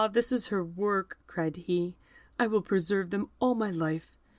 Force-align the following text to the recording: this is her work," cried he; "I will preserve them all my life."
this 0.13 0.31
is 0.31 0.47
her 0.47 0.63
work," 0.63 1.19
cried 1.27 1.55
he; 1.55 1.95
"I 2.39 2.47
will 2.47 2.63
preserve 2.63 3.11
them 3.11 3.29
all 3.39 3.53
my 3.53 3.69
life." 3.69 4.17